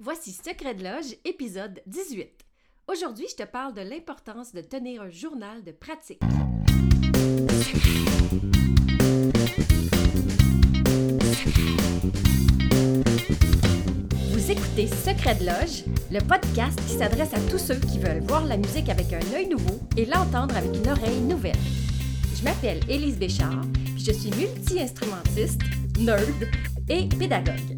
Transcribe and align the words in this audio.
Voici 0.00 0.30
Secret 0.30 0.74
de 0.74 0.84
Loge, 0.84 1.16
épisode 1.24 1.82
18. 1.86 2.30
Aujourd'hui, 2.86 3.26
je 3.28 3.34
te 3.34 3.42
parle 3.42 3.74
de 3.74 3.80
l'importance 3.80 4.54
de 4.54 4.60
tenir 4.60 5.02
un 5.02 5.10
journal 5.10 5.64
de 5.64 5.72
pratique. 5.72 6.20
Vous 14.30 14.50
écoutez 14.52 14.86
Secret 14.86 15.34
de 15.34 15.46
Loge, 15.46 15.82
le 16.12 16.20
podcast 16.20 16.78
qui 16.86 16.96
s'adresse 16.96 17.34
à 17.34 17.40
tous 17.50 17.58
ceux 17.58 17.80
qui 17.80 17.98
veulent 17.98 18.22
voir 18.22 18.46
la 18.46 18.56
musique 18.56 18.90
avec 18.90 19.12
un 19.12 19.34
œil 19.34 19.48
nouveau 19.48 19.80
et 19.96 20.06
l'entendre 20.06 20.56
avec 20.56 20.76
une 20.76 20.88
oreille 20.88 21.22
nouvelle. 21.22 21.58
Je 22.36 22.44
m'appelle 22.44 22.78
Élise 22.88 23.18
Béchard, 23.18 23.64
puis 23.96 24.04
je 24.04 24.12
suis 24.12 24.30
multi-instrumentiste, 24.30 25.60
nerd 25.98 26.48
et 26.88 27.08
pédagogue. 27.18 27.77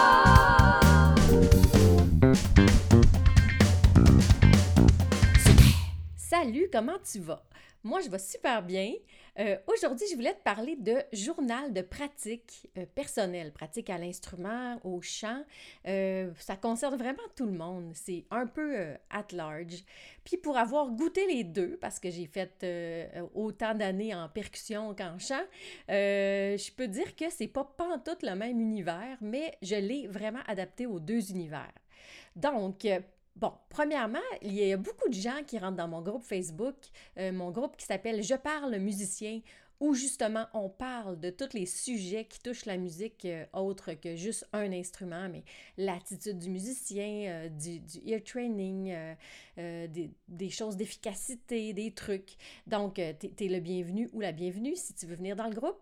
Salut, 6.17 6.69
comment 6.71 6.97
tu 7.03 7.19
vas? 7.19 7.43
Moi, 7.83 7.99
je 8.01 8.09
vais 8.09 8.19
super 8.19 8.61
bien. 8.61 8.93
Euh, 9.39 9.57
aujourd'hui, 9.65 10.05
je 10.09 10.15
voulais 10.15 10.33
te 10.33 10.43
parler 10.43 10.75
de 10.75 10.97
journal 11.13 11.73
de 11.73 11.81
pratique 11.81 12.69
euh, 12.77 12.85
personnelle, 12.93 13.51
pratique 13.51 13.89
à 13.89 13.97
l'instrument, 13.97 14.79
au 14.83 15.01
chant. 15.01 15.43
Euh, 15.87 16.31
ça 16.37 16.55
concerne 16.55 16.95
vraiment 16.95 17.23
tout 17.35 17.45
le 17.45 17.53
monde. 17.53 17.91
C'est 17.95 18.25
un 18.29 18.45
peu 18.45 18.95
at 19.09 19.25
large. 19.31 19.83
Puis 20.23 20.37
pour 20.37 20.57
avoir 20.57 20.91
goûté 20.91 21.25
les 21.27 21.43
deux, 21.43 21.77
parce 21.77 21.99
que 21.99 22.11
j'ai 22.11 22.27
fait 22.27 23.09
autant 23.33 23.73
d'années 23.73 24.13
en 24.13 24.29
percussion 24.29 24.93
qu'en 24.93 25.17
chant, 25.17 25.43
je 25.87 26.71
peux 26.73 26.87
dire 26.87 27.15
que 27.15 27.29
c'est 27.29 27.47
pas 27.47 27.63
pantoute 27.63 28.21
le 28.21 28.35
même 28.35 28.59
univers, 28.59 29.17
mais 29.21 29.57
je 29.61 29.75
l'ai 29.75 30.07
vraiment 30.07 30.41
adapté 30.47 30.85
aux 30.85 30.99
deux 30.99 31.31
univers. 31.31 31.71
Donc, 32.35 32.85
Bon, 33.35 33.53
premièrement, 33.69 34.19
il 34.41 34.53
y 34.53 34.73
a 34.73 34.77
beaucoup 34.77 35.07
de 35.07 35.13
gens 35.13 35.43
qui 35.47 35.57
rentrent 35.57 35.77
dans 35.77 35.87
mon 35.87 36.01
groupe 36.01 36.23
Facebook, 36.23 36.75
euh, 37.17 37.31
mon 37.31 37.49
groupe 37.51 37.77
qui 37.77 37.85
s'appelle 37.85 38.21
Je 38.21 38.35
parle 38.35 38.75
musicien, 38.77 39.41
où 39.79 39.95
justement 39.95 40.45
on 40.53 40.69
parle 40.69 41.19
de 41.19 41.29
tous 41.31 41.53
les 41.53 41.65
sujets 41.65 42.25
qui 42.25 42.39
touchent 42.39 42.65
la 42.65 42.77
musique 42.77 43.25
euh, 43.25 43.45
autre 43.53 43.93
que 43.93 44.15
juste 44.15 44.47
un 44.51 44.71
instrument, 44.73 45.29
mais 45.29 45.43
l'attitude 45.77 46.39
du 46.39 46.49
musicien, 46.49 47.47
euh, 47.47 47.49
du, 47.49 47.81
ear 48.05 48.21
training, 48.23 48.93
des, 49.57 50.11
des, 50.27 50.49
choses 50.49 50.75
d'efficacité, 50.75 51.73
des 51.73 51.91
trucs. 51.93 52.35
Donc, 52.67 52.95
tu 52.95 53.45
es 53.45 53.47
le 53.47 53.59
bienvenu 53.59 54.09
ou 54.13 54.19
la 54.19 54.33
bienvenue 54.33 54.75
si 54.75 54.93
tu 54.93 55.05
veux 55.05 55.15
venir 55.15 55.35
dans 55.35 55.47
le 55.47 55.55
groupe. 55.55 55.81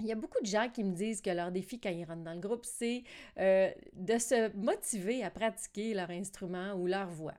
Il 0.00 0.06
y 0.06 0.12
a 0.12 0.14
beaucoup 0.14 0.40
de 0.42 0.46
gens 0.46 0.68
qui 0.68 0.84
me 0.84 0.94
disent 0.94 1.22
que 1.22 1.30
leur 1.30 1.50
défi 1.50 1.80
quand 1.80 1.88
ils 1.90 2.04
rentrent 2.04 2.24
dans 2.24 2.34
le 2.34 2.40
groupe, 2.40 2.66
c'est 2.66 3.02
euh, 3.38 3.70
de 3.94 4.18
se 4.18 4.54
motiver 4.54 5.24
à 5.24 5.30
pratiquer 5.30 5.94
leur 5.94 6.10
instrument 6.10 6.74
ou 6.74 6.86
leur 6.86 7.08
voix. 7.08 7.34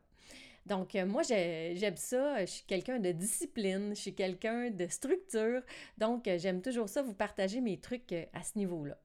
Donc, 0.66 0.96
euh, 0.96 1.06
moi, 1.06 1.22
j'aime 1.22 1.98
ça. 1.98 2.42
Je 2.42 2.52
suis 2.52 2.66
quelqu'un 2.66 3.00
de 3.00 3.12
discipline, 3.12 3.96
je 3.96 4.02
suis 4.02 4.16
quelqu'un 4.16 4.72
de 4.72 4.88
structure. 4.88 5.62
Donc, 6.00 6.28
euh, 6.28 6.40
j'aime 6.40 6.62
toujours 6.62 6.90
ça, 6.90 7.04
vous 7.04 7.14
partager 7.14 7.62
mes 7.62 7.80
trucs 7.80 8.14
à 8.34 8.44
ce 8.44 8.58
niveau-là. 8.58 8.98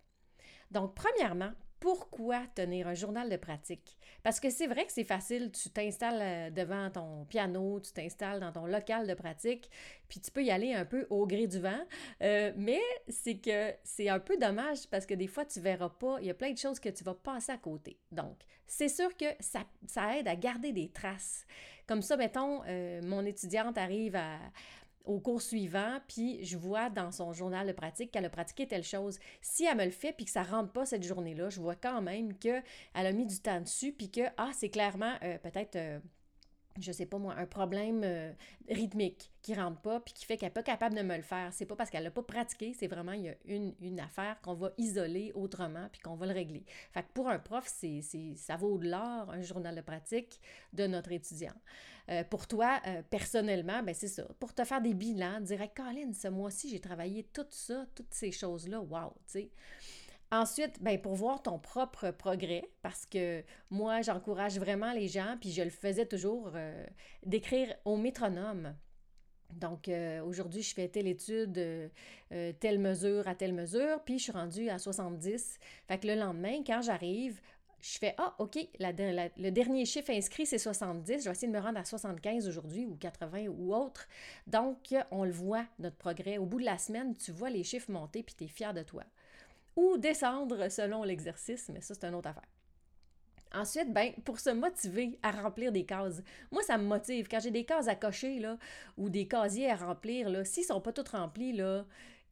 Donc, 0.71 0.95
premièrement, 0.95 1.53
pourquoi 1.83 2.47
tenir 2.55 2.87
un 2.87 2.95
journal 2.95 3.29
de 3.29 3.37
pratique? 3.37 3.97
Parce 4.23 4.39
que 4.39 4.51
c'est 4.51 4.69
vrai 4.69 4.87
que 4.87 4.93
c'est 4.93 5.03
facile, 5.03 5.51
tu 5.51 5.69
t'installes 5.69 6.21
euh, 6.23 6.51
devant 6.51 6.89
ton 6.91 7.25
piano, 7.25 7.81
tu 7.81 7.91
t'installes 7.91 8.39
dans 8.39 8.53
ton 8.53 8.67
local 8.67 9.09
de 9.09 9.15
pratique, 9.15 9.69
puis 10.09 10.21
tu 10.21 10.31
peux 10.31 10.45
y 10.45 10.53
aller 10.53 10.75
un 10.75 10.85
peu 10.85 11.09
au 11.11 11.27
gré 11.27 11.49
du 11.49 11.59
vent, 11.59 11.81
euh, 12.23 12.53
mais 12.57 12.81
c'est 13.09 13.39
que 13.39 13.75
c'est 13.83 14.09
un 14.09 14.21
peu 14.21 14.37
dommage 14.37 14.87
parce 14.93 15.07
que 15.07 15.15
des 15.15 15.27
fois, 15.27 15.45
tu 15.45 15.59
verras 15.59 15.89
pas, 15.89 16.19
il 16.21 16.29
y 16.29 16.31
a 16.31 16.35
plein 16.35 16.53
de 16.53 16.59
choses 16.59 16.79
que 16.79 16.89
tu 16.89 17.03
vas 17.03 17.15
passer 17.15 17.51
à 17.51 17.59
côté. 17.59 17.99
Donc, 18.13 18.37
c'est 18.65 18.89
sûr 18.89 19.17
que 19.17 19.27
ça, 19.41 19.67
aide 20.17 20.29
à 20.29 20.37
garder 20.37 20.73
des 20.73 20.89
traces. 20.89 21.45
Comme 21.89 22.01
ça, 22.01 22.17
mettons, 22.17 22.63
euh, 22.69 23.03
mon 23.03 23.27
étudiante 23.27 23.77
arrive 23.77 24.15
à, 24.15 24.39
au 25.05 25.21
cours 25.21 25.43
suivant, 25.43 25.99
puis 26.09 26.45
je 26.45 26.57
vois 26.57 26.91
dans 26.91 27.11
son 27.11 27.33
journal 27.33 27.67
de 27.67 27.73
pratique 27.73 28.11
qu'elle 28.11 28.25
a 28.25 28.31
pratiqué 28.31 28.67
telle 28.67 28.85
chose. 28.85 29.19
Si 29.41 29.65
elle 29.65 29.77
me 29.77 29.85
le 29.85 29.91
fait, 29.91 30.13
puis 30.13 30.25
que 30.25 30.31
ça 30.31 30.43
ne 30.43 30.49
rentre 30.49 30.73
pas 30.73 30.87
cette 30.87 31.03
journée-là, 31.03 31.51
je 31.51 31.61
vois 31.61 31.77
quand 31.77 32.03
même 32.03 32.35
qu'elle 32.39 32.63
a 32.95 33.13
mis 33.13 33.27
du 33.27 33.41
temps 33.41 33.61
dessus, 33.61 33.93
puis 33.93 34.11
que, 34.11 34.23
ah, 34.37 34.51
c'est 34.55 34.71
clairement 34.71 35.15
euh, 35.23 35.39
peut-être... 35.39 35.77
Euh, 35.77 35.99
je 36.81 36.93
sais 36.93 37.07
pas 37.07 37.19
moi, 37.19 37.35
un 37.37 37.47
problème 37.47 38.03
euh, 38.05 38.33
rythmique 38.69 39.31
qui 39.43 39.55
rentre 39.55 39.81
pas 39.81 40.01
puis 40.01 40.15
qui 40.15 40.25
fait 40.25 40.37
qu'elle 40.37 40.49
n'est 40.49 40.55
pas 40.55 40.63
capable 40.63 40.95
de 40.95 41.03
me 41.03 41.17
le 41.17 41.23
faire. 41.23 41.53
C'est 41.53 41.67
pas 41.67 41.77
parce 41.77 41.91
qu'elle 41.91 42.05
n'a 42.05 42.11
pas 42.11 42.23
pratiqué, 42.23 42.75
c'est 42.79 42.87
vraiment 42.87 43.13
il 43.13 43.23
y 43.23 43.29
a 43.29 43.35
une, 43.47 44.01
affaire 44.01 44.41
qu'on 44.41 44.55
va 44.55 44.73
isoler 44.79 45.33
autrement 45.35 45.89
puis 45.93 46.01
qu'on 46.01 46.15
va 46.15 46.27
le 46.27 46.33
régler. 46.33 46.65
Fait 46.93 47.05
pour 47.15 47.29
un 47.29 47.39
prof, 47.39 47.65
c'est, 47.67 48.03
ça 48.37 48.57
vaut 48.57 48.79
de 48.79 48.89
l'or, 48.89 49.31
un 49.31 49.43
journal 49.43 49.75
de 49.75 49.81
pratique 49.81 50.41
de 50.73 50.87
notre 50.87 51.13
étudiant. 51.13 51.55
Euh, 52.09 52.25
pour 52.25 52.49
toi, 52.49 52.81
euh, 52.87 53.03
personnellement, 53.09 53.83
ben 53.83 53.95
c'est 53.95 54.09
ça. 54.09 54.25
Pour 54.41 54.55
te 54.55 54.65
faire 54.65 54.81
des 54.81 54.95
bilans, 54.95 55.41
dire 55.41 55.61
Colin, 55.75 56.13
ce 56.13 56.29
mois-ci, 56.29 56.69
j'ai 56.69 56.81
travaillé 56.81 57.25
tout 57.33 57.47
ça, 57.51 57.87
toutes 57.95 58.13
ces 58.13 58.33
choses-là, 58.33 58.81
wow, 58.81 59.13
tu 59.27 59.33
sais. 59.33 59.51
Ensuite, 60.33 60.83
ben, 60.83 60.99
pour 60.99 61.15
voir 61.15 61.43
ton 61.43 61.59
propre 61.59 62.11
progrès, 62.11 62.71
parce 62.81 63.05
que 63.05 63.45
moi, 63.69 64.01
j'encourage 64.01 64.59
vraiment 64.59 64.93
les 64.93 65.07
gens, 65.07 65.37
puis 65.39 65.53
je 65.53 65.61
le 65.63 65.69
faisais 65.69 66.07
toujours, 66.07 66.53
euh, 66.55 66.87
d'écrire 67.25 67.69
au 67.85 67.99
métronome. 67.99 68.75
Donc, 69.51 69.91
aujourd'hui, 70.25 70.63
je 70.63 70.73
fais 70.73 70.89
telle 70.89 71.07
étude, 71.07 71.53
telle 72.31 72.79
mesure 72.79 73.29
à 73.29 73.35
telle 73.35 73.53
mesure, 73.53 74.03
puis 74.03 74.19
je 74.19 74.23
suis 74.23 74.33
rendue 74.33 74.71
à 74.71 74.79
70. 74.79 75.59
Fait 75.87 75.99
que 75.99 76.07
le 76.07 76.15
lendemain, 76.15 76.63
quand 76.67 76.81
j'arrive, 76.81 77.39
je 77.83 77.99
fais 77.99 78.15
Ah, 78.17 78.35
OK, 78.39 78.57
le 78.79 79.51
dernier 79.51 79.85
chiffre 79.85 80.11
inscrit, 80.11 80.47
c'est 80.47 80.57
70. 80.57 81.19
Je 81.19 81.25
vais 81.25 81.33
essayer 81.33 81.49
de 81.49 81.53
me 81.53 81.61
rendre 81.61 81.79
à 81.79 81.85
75 81.85 82.49
aujourd'hui 82.49 82.87
ou 82.87 82.95
80 82.95 83.49
ou 83.49 83.75
autre. 83.75 84.09
Donc, 84.47 84.95
on 85.11 85.25
le 85.25 85.33
voit, 85.33 85.67
notre 85.81 85.97
progrès. 85.97 86.39
Au 86.39 86.47
bout 86.47 86.61
de 86.61 86.65
la 86.65 86.79
semaine, 86.79 87.15
tu 87.17 87.33
vois 87.33 87.51
les 87.51 87.65
chiffres 87.65 87.91
monter 87.91 88.23
puis 88.23 88.35
tu 88.35 88.45
es 88.45 88.49
fier 88.49 88.73
de 88.73 88.83
toi. 88.83 89.05
Ou 89.77 89.97
descendre 89.97 90.69
selon 90.69 91.03
l'exercice, 91.03 91.71
mais 91.73 91.81
ça, 91.81 91.95
c'est 91.95 92.07
une 92.07 92.15
autre 92.15 92.29
affaire. 92.29 92.49
Ensuite, 93.55 93.93
ben, 93.93 94.13
pour 94.25 94.41
se 94.41 94.51
motiver 94.51 95.19
à 95.23 95.31
remplir 95.31 95.73
des 95.73 95.85
cases. 95.85 96.23
Moi, 96.51 96.63
ça 96.63 96.79
me 96.79 96.85
motive. 96.85 97.29
Quand 97.31 97.41
j'ai 97.41 97.51
des 97.51 97.65
cases 97.65 97.89
à 97.89 97.95
cocher, 97.95 98.39
là, 98.39 98.57
ou 98.97 99.11
des 99.11 99.29
casiers 99.29 99.71
à 99.71 99.77
remplir, 99.77 100.31
là, 100.31 100.45
s'ils 100.45 100.65
sont 100.65 100.81
pas 100.81 100.93
tous 100.93 101.11
remplis, 101.11 101.53
là, 101.53 101.85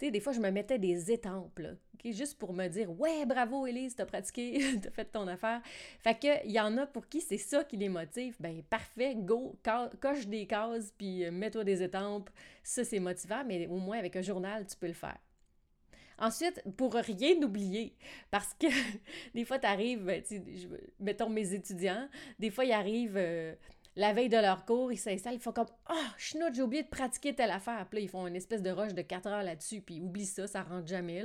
des 0.09 0.21
fois, 0.21 0.33
je 0.33 0.41
me 0.41 0.51
mettais 0.51 0.79
des 0.79 1.13
étampes, 1.13 1.59
là, 1.59 1.73
juste 2.03 2.39
pour 2.39 2.55
me 2.55 2.69
dire 2.69 2.91
Ouais, 2.99 3.27
bravo, 3.27 3.67
Élise, 3.67 3.95
t'as 3.95 4.07
pratiqué, 4.07 4.79
t'as 4.83 4.91
fait 4.91 5.05
ton 5.05 5.29
affaire. 5.29 5.61
Fait 5.99 6.19
que, 6.19 6.47
il 6.47 6.53
y 6.53 6.61
en 6.61 6.79
a 6.79 6.87
pour 6.87 7.07
qui 7.07 7.21
c'est 7.21 7.37
ça 7.37 7.65
qui 7.65 7.77
les 7.77 7.91
motive. 7.91 8.37
Ben, 8.41 8.63
parfait, 8.63 9.15
go, 9.15 9.59
coche 10.01 10.27
des 10.27 10.47
cases, 10.47 10.93
puis 10.97 11.25
euh, 11.25 11.31
mets-toi 11.31 11.65
des 11.65 11.83
étampes. 11.83 12.31
Ça, 12.63 12.85
c'est 12.85 13.01
motivant, 13.01 13.45
mais 13.47 13.67
au 13.67 13.77
moins, 13.77 13.99
avec 13.99 14.17
un 14.17 14.23
journal, 14.23 14.67
tu 14.67 14.77
peux 14.77 14.87
le 14.87 14.95
faire. 14.95 15.19
Ensuite, 16.21 16.63
pour 16.77 16.95
rien 16.95 17.41
oublier, 17.43 17.97
parce 18.31 18.55
que 18.55 18.67
des 19.35 19.45
fois, 19.45 19.59
tu 19.59 19.67
arrives, 19.67 20.05
ben, 20.05 20.23
mettons 21.01 21.31
mes 21.31 21.55
étudiants, 21.55 22.09
des 22.39 22.51
fois, 22.51 22.65
ils 22.65 22.73
arrivent. 22.73 23.17
Euh, 23.17 23.55
la 23.97 24.13
veille 24.13 24.29
de 24.29 24.37
leur 24.37 24.65
cours, 24.65 24.93
ils 24.93 24.99
s'installent, 24.99 25.35
ils 25.35 25.41
font 25.41 25.53
comme 25.53 25.67
Ah, 25.87 25.95
oh, 25.95 26.11
chenoute, 26.17 26.55
j'ai 26.55 26.63
oublié 26.63 26.83
de 26.85 26.89
pratiquer 26.89 27.35
telle 27.35 27.51
affaire. 27.51 27.87
Puis 27.91 27.99
là, 27.99 28.05
ils 28.05 28.09
font 28.09 28.27
une 28.27 28.37
espèce 28.37 28.63
de 28.63 28.71
rush 28.71 28.95
de 28.95 29.03
4 29.03 29.27
heures 29.27 29.43
là-dessus, 29.43 29.81
puis 29.81 30.01
oublie 30.01 30.27
ça, 30.27 30.47
ça 30.47 30.63
rentre 30.63 30.87
jamais. 30.87 31.25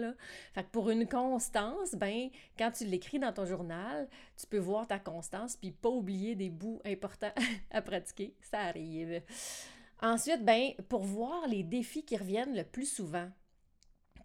Fait 0.53 0.63
que 0.63 0.69
pour 0.69 0.89
une 0.89 1.07
constance, 1.07 1.93
ben, 1.93 2.29
quand 2.57 2.71
tu 2.71 2.85
l'écris 2.85 3.19
dans 3.19 3.31
ton 3.31 3.45
journal, 3.45 4.07
tu 4.35 4.47
peux 4.47 4.57
voir 4.57 4.87
ta 4.87 4.97
constance, 4.97 5.55
puis 5.55 5.71
pas 5.71 5.89
oublier 5.89 6.35
des 6.35 6.49
bouts 6.49 6.81
importants 6.85 7.33
à 7.71 7.81
pratiquer. 7.81 8.33
Ça 8.41 8.59
arrive. 8.61 9.21
Ensuite, 10.01 10.43
ben, 10.43 10.71
pour 10.89 11.03
voir 11.03 11.47
les 11.47 11.63
défis 11.63 12.03
qui 12.03 12.17
reviennent 12.17 12.55
le 12.55 12.63
plus 12.63 12.91
souvent. 12.91 13.29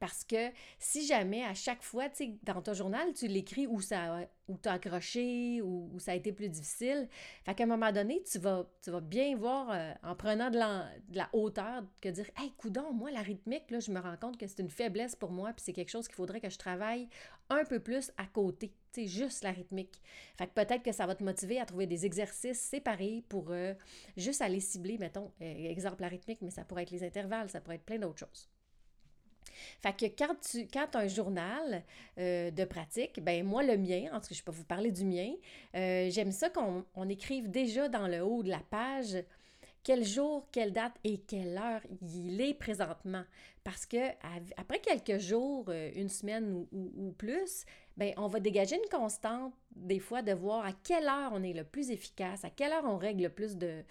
Parce 0.00 0.24
que 0.24 0.50
si 0.78 1.06
jamais 1.06 1.44
à 1.44 1.54
chaque 1.54 1.82
fois, 1.82 2.08
tu 2.08 2.38
dans 2.42 2.60
ton 2.62 2.74
journal, 2.74 3.12
tu 3.12 3.28
l'écris 3.28 3.66
où 3.66 3.80
ça 3.80 4.26
où 4.50 4.56
t'as 4.56 4.72
accroché, 4.72 5.62
ou 5.62 5.90
où 5.94 5.98
ça 6.00 6.12
a 6.12 6.14
été 6.14 6.32
plus 6.32 6.48
difficile, 6.48 7.08
fait 7.44 7.54
qu'à 7.54 7.64
un 7.64 7.68
moment 7.68 7.92
donné, 7.92 8.22
tu 8.24 8.38
vas, 8.38 8.68
tu 8.82 8.90
vas 8.90 9.00
bien 9.00 9.36
voir 9.36 9.70
euh, 9.70 9.92
en 10.02 10.16
prenant 10.16 10.50
de 10.50 10.56
la, 10.56 11.28
hauteur 11.32 11.84
que 12.02 12.08
dire 12.08 12.28
Hey, 12.36 12.50
coudon, 12.56 12.92
moi, 12.92 13.10
la 13.12 13.22
rythmique, 13.22 13.70
là, 13.70 13.78
je 13.78 13.92
me 13.92 14.00
rends 14.00 14.16
compte 14.16 14.36
que 14.36 14.46
c'est 14.46 14.58
une 14.58 14.70
faiblesse 14.70 15.14
pour 15.14 15.30
moi, 15.30 15.52
puis 15.52 15.62
c'est 15.64 15.72
quelque 15.72 15.90
chose 15.90 16.08
qu'il 16.08 16.16
faudrait 16.16 16.40
que 16.40 16.50
je 16.50 16.58
travaille 16.58 17.08
un 17.48 17.64
peu 17.64 17.78
plus 17.78 18.10
à 18.16 18.26
côté. 18.26 18.72
Sais, 18.92 19.06
juste 19.06 19.44
la 19.44 19.52
rythmique. 19.52 20.02
Fait 20.36 20.48
peut-être 20.52 20.82
que 20.82 20.90
ça 20.90 21.06
va 21.06 21.14
te 21.14 21.22
motiver 21.22 21.60
à 21.60 21.66
trouver 21.66 21.86
des 21.86 22.06
exercices 22.06 22.60
séparés 22.60 23.22
pour 23.28 23.50
euh, 23.50 23.72
juste 24.16 24.42
aller 24.42 24.58
cibler, 24.58 24.98
mettons, 24.98 25.30
euh, 25.40 25.70
exemple 25.70 26.00
la 26.00 26.08
rythmique, 26.08 26.42
mais 26.42 26.50
ça 26.50 26.64
pourrait 26.64 26.82
être 26.82 26.90
les 26.90 27.04
intervalles, 27.04 27.48
ça 27.48 27.60
pourrait 27.60 27.76
être 27.76 27.84
plein 27.84 27.98
d'autres 27.98 28.18
choses. 28.18 28.48
Fait 29.80 29.92
que 29.92 30.06
quand 30.06 30.34
tu 30.40 30.66
quand 30.66 30.94
as 30.94 30.98
un 30.98 31.08
journal 31.08 31.82
euh, 32.18 32.50
de 32.50 32.64
pratique, 32.64 33.22
ben 33.22 33.44
moi, 33.44 33.62
le 33.62 33.76
mien, 33.76 34.08
en 34.12 34.20
tout 34.20 34.28
cas, 34.28 34.34
je 34.34 34.42
peux 34.42 34.52
vous 34.52 34.64
parler 34.64 34.90
du 34.90 35.04
mien, 35.04 35.32
euh, 35.74 36.08
j'aime 36.10 36.32
ça 36.32 36.50
qu'on 36.50 36.84
on 36.94 37.08
écrive 37.08 37.50
déjà 37.50 37.88
dans 37.88 38.06
le 38.06 38.22
haut 38.22 38.42
de 38.42 38.50
la 38.50 38.62
page 38.70 39.16
quel 39.82 40.04
jour, 40.04 40.46
quelle 40.52 40.72
date 40.72 40.94
et 41.04 41.18
quelle 41.18 41.56
heure 41.56 41.80
il 42.02 42.40
est 42.40 42.54
présentement. 42.54 43.24
Parce 43.64 43.86
que 43.86 43.96
après 44.56 44.78
quelques 44.80 45.18
jours, 45.18 45.66
euh, 45.68 45.90
une 45.94 46.08
semaine 46.08 46.66
ou, 46.72 47.14
plus, 47.16 47.64
ben, 48.00 48.14
on 48.16 48.28
va 48.28 48.40
dégager 48.40 48.76
une 48.76 48.88
constante 48.90 49.52
des 49.76 49.98
fois 49.98 50.22
de 50.22 50.32
voir 50.32 50.64
à 50.64 50.72
quelle 50.72 51.04
heure 51.04 51.32
on 51.34 51.42
est 51.42 51.52
le 51.52 51.64
plus 51.64 51.90
efficace, 51.90 52.46
à 52.46 52.48
quelle 52.48 52.72
heure 52.72 52.86
on 52.86 52.96
règle 52.96 53.24
le 53.24 53.28
plus 53.28 53.58
de, 53.58 53.84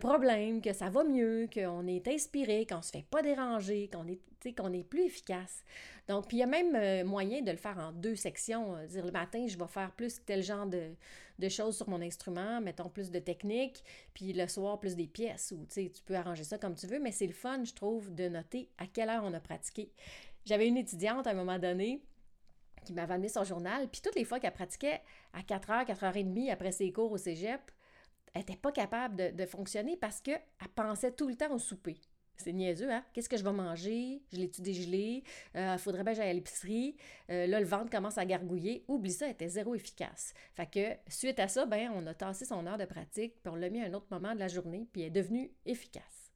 problèmes, 0.00 0.60
que 0.60 0.72
ça 0.72 0.90
va 0.90 1.04
mieux, 1.04 1.48
qu'on 1.54 1.86
est 1.86 2.08
inspiré, 2.08 2.66
qu'on 2.66 2.82
se 2.82 2.90
fait 2.90 3.06
pas 3.08 3.22
déranger, 3.22 3.88
qu'on 3.92 4.08
est, 4.08 4.18
qu'on 4.56 4.72
est 4.72 4.82
plus 4.82 5.04
efficace. 5.04 5.62
Donc, 6.08 6.26
puis 6.26 6.38
il 6.38 6.40
y 6.40 6.42
a 6.42 6.46
même 6.46 6.74
euh, 6.74 7.04
moyen 7.04 7.40
de 7.40 7.52
le 7.52 7.56
faire 7.56 7.78
en 7.78 7.92
deux 7.92 8.16
sections. 8.16 8.74
Euh, 8.74 8.86
dire 8.88 9.06
le 9.06 9.12
matin, 9.12 9.46
je 9.46 9.56
vais 9.56 9.68
faire 9.68 9.92
plus 9.92 10.20
tel 10.26 10.42
genre 10.42 10.66
de, 10.66 11.48
choses 11.48 11.76
sur 11.76 11.88
mon 11.88 12.02
instrument, 12.02 12.60
mettons 12.60 12.88
plus 12.88 13.12
de 13.12 13.20
technique, 13.20 13.84
puis 14.12 14.32
le 14.32 14.48
soir, 14.48 14.80
plus 14.80 14.96
des 14.96 15.06
pièces, 15.06 15.54
ou 15.56 15.68
tu 15.72 15.88
peux 16.04 16.16
arranger 16.16 16.42
ça 16.42 16.58
comme 16.58 16.74
tu 16.74 16.88
veux, 16.88 16.98
mais 16.98 17.12
c'est 17.12 17.28
le 17.28 17.32
fun, 17.32 17.62
je 17.62 17.74
trouve, 17.74 18.12
de 18.12 18.28
noter 18.28 18.70
à 18.78 18.88
quelle 18.88 19.08
heure 19.08 19.22
on 19.24 19.32
a 19.32 19.40
pratiqué. 19.40 19.92
J'avais 20.44 20.66
une 20.66 20.76
étudiante 20.76 21.28
à 21.28 21.30
un 21.30 21.34
moment 21.34 21.60
donné 21.60 22.02
qui 22.84 22.92
m'avait 22.92 23.14
amené 23.14 23.28
son 23.28 23.44
journal, 23.44 23.88
puis 23.88 24.00
toutes 24.00 24.14
les 24.14 24.24
fois 24.24 24.40
qu'elle 24.40 24.52
pratiquait 24.52 25.00
à 25.32 25.40
4h, 25.40 25.86
4h30 25.86 26.50
après 26.50 26.72
ses 26.72 26.92
cours 26.92 27.12
au 27.12 27.18
cégep, 27.18 27.60
elle 28.34 28.40
n'était 28.40 28.56
pas 28.56 28.72
capable 28.72 29.34
de, 29.34 29.46
fonctionner 29.46 29.96
parce 29.96 30.20
qu'elle 30.20 30.40
pensait 30.74 31.12
tout 31.12 31.28
le 31.28 31.34
temps 31.34 31.52
au 31.52 31.58
souper. 31.58 31.98
C'est 32.36 32.52
niaiseux, 32.52 32.90
hein? 32.90 33.04
Qu'est-ce 33.12 33.28
que 33.28 33.36
je 33.36 33.44
vais 33.44 33.52
manger? 33.52 34.22
Je 34.32 34.38
l'ai-tu 34.38 34.62
dégelé? 34.62 35.22
Euh, 35.54 35.76
faudrait 35.78 36.02
bien 36.02 36.12
que 36.12 36.18
j'aille 36.18 36.30
à 36.30 36.32
l'épicerie. 36.32 36.96
Euh, 37.30 37.46
là, 37.46 37.60
le 37.60 37.66
ventre 37.66 37.90
commence 37.90 38.18
à 38.18 38.24
gargouiller. 38.24 38.84
Oublie 38.88 39.12
ça, 39.12 39.26
elle 39.26 39.32
était 39.32 39.48
zéro 39.48 39.74
efficace. 39.74 40.32
Fait 40.54 40.66
que, 40.66 41.10
suite 41.12 41.38
à 41.38 41.46
ça, 41.46 41.66
ben, 41.66 41.92
on 41.94 42.06
a 42.06 42.14
tassé 42.14 42.46
son 42.46 42.66
heure 42.66 42.78
de 42.78 42.86
pratique, 42.86 43.34
puis 43.42 43.52
on 43.52 43.54
l'a 43.54 43.68
mis 43.68 43.82
à 43.82 43.84
un 43.86 43.92
autre 43.92 44.06
moment 44.10 44.34
de 44.34 44.40
la 44.40 44.48
journée, 44.48 44.88
puis 44.92 45.02
elle 45.02 45.08
est 45.08 45.10
devenue 45.10 45.52
efficace. 45.66 46.32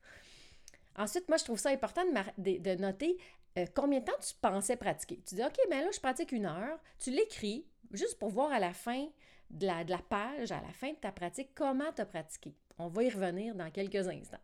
Ensuite, 0.96 1.28
moi, 1.28 1.38
je 1.38 1.44
trouve 1.44 1.58
ça 1.58 1.70
important 1.70 2.02
de, 2.38 2.74
noter 2.76 3.18
euh, 3.58 3.66
combien 3.74 4.00
de 4.00 4.04
temps 4.04 4.18
tu 4.20 4.34
pensais 4.40 4.76
pratiquer? 4.76 5.22
Tu 5.26 5.34
dis, 5.34 5.42
OK, 5.42 5.56
ben 5.70 5.82
là, 5.84 5.90
je 5.92 6.00
pratique 6.00 6.32
une 6.32 6.46
heure. 6.46 6.78
Tu 6.98 7.10
l'écris, 7.10 7.66
juste 7.92 8.18
pour 8.18 8.28
voir 8.28 8.52
à 8.52 8.58
la 8.58 8.72
fin 8.72 9.06
de 9.50 9.66
la, 9.66 9.84
page, 9.98 10.52
à 10.52 10.60
la 10.60 10.72
fin 10.72 10.90
de 10.90 10.96
ta 10.96 11.12
pratique, 11.12 11.50
comment 11.54 11.92
tu 11.94 12.02
as 12.02 12.06
pratiqué. 12.06 12.54
On 12.78 12.88
va 12.88 13.04
y 13.04 13.10
revenir 13.10 13.54
dans 13.54 13.70
quelques 13.70 14.08
instants. 14.08 14.40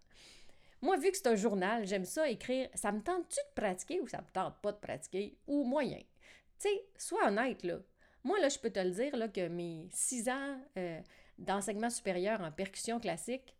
Moi, 0.81 0.97
vu 0.97 1.11
que 1.11 1.17
c'est 1.17 1.29
un 1.29 1.37
journal, 1.37 1.87
j'aime 1.87 2.05
ça 2.05 2.29
écrire. 2.29 2.69
Ça 2.75 2.91
me 2.91 3.01
tente-tu 3.01 3.37
de 3.37 3.61
pratiquer 3.61 4.01
ou 4.01 4.09
ça 4.09 4.19
me 4.19 4.33
tente 4.33 4.57
pas 4.63 4.73
de 4.73 4.79
pratiquer? 4.79 5.37
Ou 5.47 5.65
moyen? 5.65 6.01
Tu 6.59 6.69
sais, 6.69 6.85
sois 6.97 7.29
honnête, 7.29 7.63
là. 7.63 7.79
Moi, 8.25 8.41
là, 8.41 8.49
je 8.49 8.59
peux 8.59 8.71
te 8.71 8.81
le 8.81 8.91
dire, 8.91 9.17
là, 9.17 9.29
que 9.29 9.49
mes 9.49 9.89
six 9.93 10.29
ans 10.29 10.59
euh, 10.79 11.01
d'enseignement 11.39 11.91
supérieur 11.91 12.41
en 12.41 12.51
percussion 12.51 13.01
classique, 13.01 13.55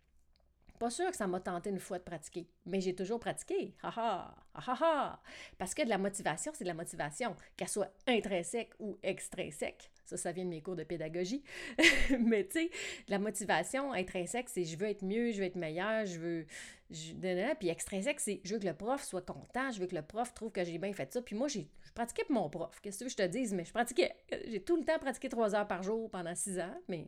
pas 0.83 0.91
sûr 0.91 1.09
que 1.13 1.17
ça 1.17 1.29
m'a 1.29 1.39
tenté 1.39 1.71
une 1.71 1.79
fois 1.79 2.01
de 2.01 2.03
pratiquer, 2.03 2.49
mais 2.67 2.81
j'ai 2.81 2.93
toujours 2.93 3.21
pratiqué. 3.21 3.73
Ha 3.85 3.93
ha, 3.97 4.35
ha 4.53 4.79
ha, 4.81 5.23
Parce 5.57 5.75
que 5.75 5.85
de 5.85 5.89
la 5.89 5.97
motivation, 5.97 6.51
c'est 6.53 6.65
de 6.65 6.69
la 6.69 6.75
motivation, 6.75 7.37
qu'elle 7.57 7.69
soit 7.69 7.95
intrinsèque 8.09 8.73
ou 8.81 8.99
extrinsèque. 9.05 9.93
Ça, 10.05 10.17
ça 10.17 10.33
vient 10.33 10.45
de 10.45 10.51
mes 10.51 10.61
cours 10.61 10.75
de 10.75 10.83
pédagogie. 10.83 11.45
mais 12.19 12.49
tu 12.49 12.63
sais, 12.63 12.71
la 13.07 13.21
motivation 13.21 13.93
intrinsèque, 13.93 14.49
c'est 14.49 14.65
je 14.65 14.77
veux 14.77 14.89
être 14.89 15.05
mieux, 15.05 15.31
je 15.31 15.39
veux 15.39 15.45
être 15.45 15.55
meilleur, 15.55 16.05
je 16.05 16.19
veux. 16.19 16.47
Puis 17.61 17.69
extrinsèque, 17.69 18.19
c'est 18.19 18.41
je 18.43 18.55
veux 18.55 18.59
que 18.59 18.67
le 18.67 18.75
prof 18.75 19.05
soit 19.05 19.25
content, 19.25 19.71
je 19.71 19.79
veux 19.79 19.87
que 19.87 19.95
le 19.95 20.03
prof 20.03 20.35
trouve 20.35 20.51
que 20.51 20.65
j'ai 20.65 20.79
bien 20.79 20.93
fait 20.93 21.13
ça. 21.13 21.23
Puis 21.23 21.37
moi, 21.37 21.47
j'ai 21.47 21.71
je 21.85 21.93
pratiquais 21.93 22.25
pour 22.25 22.35
mon 22.35 22.51
prof. 22.51 22.81
Qu'est-ce 22.83 23.05
que 23.05 23.09
je 23.09 23.17
te 23.17 23.27
dise? 23.29 23.55
Mais 23.55 23.65
je 23.65 23.71
pratiquais. 23.71 24.17
J'ai 24.49 24.61
tout 24.61 24.77
le 24.77 24.85
temps 24.85 24.99
pratiqué 24.99 25.29
trois 25.29 25.55
heures 25.55 25.69
par 25.69 25.85
jour 25.85 26.11
pendant 26.11 26.35
six 26.35 26.59
ans, 26.59 26.75
mais 26.89 27.07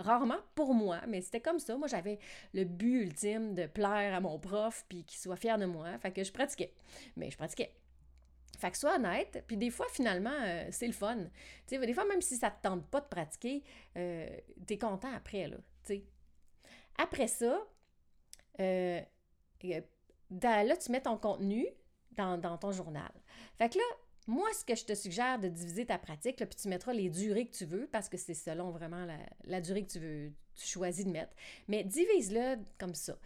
rarement 0.00 0.38
pour 0.54 0.74
moi, 0.74 1.00
mais 1.06 1.20
c'était 1.20 1.40
comme 1.40 1.58
ça. 1.58 1.76
Moi, 1.76 1.88
j'avais 1.88 2.18
le 2.54 2.64
but 2.64 3.02
ultime 3.02 3.54
de 3.54 3.66
plaire 3.66 4.14
à 4.14 4.20
mon 4.20 4.38
prof 4.38 4.84
puis 4.88 5.04
qu'il 5.04 5.18
soit 5.18 5.36
fier 5.36 5.58
de 5.58 5.66
moi. 5.66 5.98
Fait 5.98 6.10
que 6.10 6.24
je 6.24 6.32
pratiquais. 6.32 6.72
Mais 7.16 7.30
je 7.30 7.36
pratiquais. 7.36 7.74
Fait 8.58 8.70
que 8.70 8.76
sois 8.76 8.96
honnête, 8.96 9.42
puis 9.46 9.56
des 9.56 9.70
fois, 9.70 9.86
finalement, 9.90 10.36
euh, 10.42 10.68
c'est 10.70 10.86
le 10.86 10.92
fun. 10.92 11.16
Tu 11.66 11.78
sais, 11.78 11.78
des 11.78 11.94
fois, 11.94 12.04
même 12.04 12.20
si 12.20 12.36
ça 12.36 12.50
te 12.50 12.62
tente 12.62 12.84
pas 12.86 13.00
de 13.00 13.06
pratiquer, 13.06 13.62
euh, 13.96 14.28
t'es 14.66 14.76
content 14.76 15.12
après, 15.14 15.48
là, 15.48 15.56
tu 15.82 15.94
sais. 15.94 16.04
Après 16.98 17.26
ça, 17.26 17.58
euh, 18.60 19.00
là, 19.62 20.76
tu 20.76 20.92
mets 20.92 21.00
ton 21.00 21.16
contenu 21.16 21.66
dans, 22.12 22.36
dans, 22.36 22.58
ton 22.58 22.70
journal. 22.72 23.10
Fait 23.56 23.70
que 23.70 23.78
là, 23.78 23.84
moi, 24.26 24.48
ce 24.58 24.64
que 24.64 24.74
je 24.74 24.84
te 24.84 24.94
suggère 24.94 25.38
de 25.38 25.48
diviser 25.48 25.86
ta 25.86 25.98
pratique, 25.98 26.40
là, 26.40 26.46
puis 26.46 26.56
tu 26.56 26.68
mettras 26.68 26.92
les 26.92 27.08
durées 27.08 27.46
que 27.46 27.56
tu 27.56 27.64
veux, 27.64 27.86
parce 27.90 28.08
que 28.08 28.16
c'est 28.16 28.34
selon 28.34 28.70
vraiment 28.70 29.06
la, 29.44 29.60
durée 29.60 29.84
que 29.84 29.92
tu 29.92 29.98
veux, 29.98 30.32
tu 30.54 30.66
choisis 30.66 31.04
de 31.04 31.10
mettre. 31.10 31.34
Mais 31.68 31.84
divise-le 31.84 32.56
comme 32.78 32.94
ça. 32.94 33.18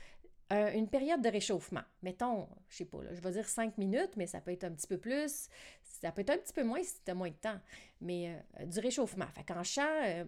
une 0.51 0.89
période 0.89 1.21
de 1.21 1.29
réchauffement. 1.29 1.83
Mettons, 2.03 2.49
je 2.69 2.77
sais 2.77 2.85
pas, 2.85 2.99
je 3.13 3.21
vais 3.21 3.33
dire 3.33 3.49
cinq 3.49 3.77
minutes, 3.77 4.17
mais 4.17 4.27
ça 4.27 4.41
peut 4.41 4.53
être 4.53 4.65
un 4.65 4.73
petit 4.73 4.87
peu 4.87 4.99
plus. 4.99 5.49
Ça 5.83 6.13
peut 6.13 6.23
être 6.23 6.31
un 6.31 6.39
petit 6.39 6.53
peu 6.53 6.65
moins 6.65 6.83
si 6.83 6.95
tu 7.05 7.11
as 7.11 7.15
moins 7.15 7.31
de 7.31 7.35
temps. 7.35 7.59
Mais 8.01 8.37
euh, 8.61 8.67
du 8.67 8.79
réchauffement. 8.81 9.27
Fait 9.35 9.45
qu'en 9.45 9.63
chant, 9.63 10.03
euh, 10.05 10.25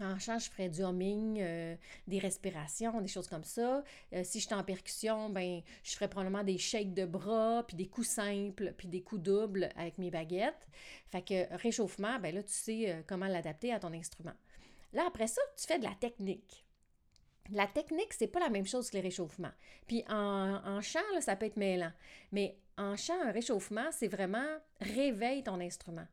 en 0.00 0.18
chant, 0.18 0.38
je 0.38 0.50
ferais 0.50 0.68
du 0.68 0.82
humming, 0.82 1.38
euh, 1.40 1.76
des 2.06 2.18
respirations, 2.18 3.00
des 3.00 3.08
choses 3.08 3.28
comme 3.28 3.44
ça. 3.44 3.82
Euh, 4.12 4.22
si 4.24 4.40
je 4.40 4.46
suis 4.46 4.54
en 4.54 4.64
percussion, 4.64 5.30
ben, 5.30 5.62
je 5.82 5.92
ferais 5.92 6.08
probablement 6.08 6.44
des 6.44 6.58
shakes 6.58 6.94
de 6.94 7.04
bras, 7.04 7.64
puis 7.66 7.76
des 7.76 7.86
coups 7.86 8.08
simples, 8.08 8.72
puis 8.76 8.88
des 8.88 9.02
coups 9.02 9.22
doubles 9.22 9.70
avec 9.76 9.98
mes 9.98 10.10
baguettes. 10.10 10.68
Fait 11.10 11.22
que 11.22 11.54
réchauffement, 11.56 12.18
ben 12.18 12.34
là, 12.34 12.42
tu 12.42 12.52
sais 12.52 12.90
euh, 12.90 13.02
comment 13.06 13.26
l'adapter 13.26 13.72
à 13.72 13.80
ton 13.80 13.92
instrument. 13.92 14.34
Là, 14.92 15.04
après 15.06 15.26
ça, 15.26 15.42
tu 15.56 15.66
fais 15.66 15.78
de 15.78 15.84
la 15.84 15.94
technique. 15.94 16.64
La 17.50 17.66
technique, 17.66 18.12
c'est 18.12 18.26
pas 18.26 18.40
la 18.40 18.50
même 18.50 18.66
chose 18.66 18.90
que 18.90 18.96
le 18.96 19.02
réchauffement. 19.02 19.52
Puis 19.86 20.04
en, 20.08 20.60
en 20.64 20.80
chant, 20.82 20.98
ça 21.20 21.34
peut 21.34 21.46
être 21.46 21.56
mêlant. 21.56 21.92
Mais 22.30 22.58
en 22.76 22.94
chant, 22.96 23.20
un 23.24 23.32
réchauffement, 23.32 23.90
c'est 23.90 24.08
vraiment 24.08 24.46
réveille 24.80 25.42
ton 25.42 25.60
instrument. 25.60 26.06